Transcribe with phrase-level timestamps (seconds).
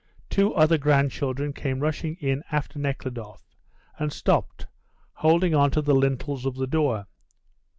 [0.31, 3.55] Two other grandchildren came rushing in after Nekhludoff,
[3.99, 4.65] and stopped,
[5.13, 7.05] holding on to the lintels of the door.